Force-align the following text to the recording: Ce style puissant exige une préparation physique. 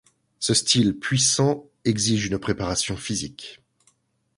Ce 0.39 0.55
style 0.55 0.97
puissant 0.97 1.69
exige 1.85 2.25
une 2.25 2.39
préparation 2.39 2.97
physique. 2.97 3.61